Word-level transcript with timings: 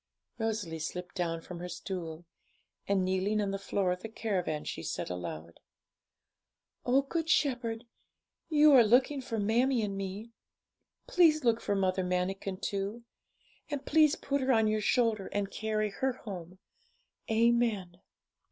Rosalie 0.39 0.79
slipped 0.79 1.13
down 1.13 1.41
from 1.41 1.59
her 1.59 1.69
stool, 1.69 2.25
and, 2.87 3.05
kneeling 3.05 3.39
on 3.39 3.51
the 3.51 3.59
floor 3.59 3.91
of 3.91 4.01
the 4.01 4.09
caravan, 4.09 4.63
she 4.63 4.81
said 4.81 5.11
aloud 5.11 5.59
'O 6.87 7.03
Good 7.03 7.29
Shepherd, 7.29 7.85
you 8.49 8.71
are 8.73 8.83
looking 8.83 9.21
for 9.21 9.37
mammie 9.37 9.83
and 9.83 9.95
me; 9.95 10.31
please 11.05 11.43
look 11.43 11.61
for 11.61 11.75
Mother 11.75 12.03
Manikin 12.03 12.57
too; 12.57 13.03
and 13.69 13.85
please 13.85 14.15
put 14.15 14.41
her 14.41 14.51
on 14.51 14.65
your 14.67 14.81
shoulder 14.81 15.27
and 15.27 15.51
carry 15.51 15.91
her 15.91 16.13
home. 16.13 16.57
Amen.' 17.29 18.01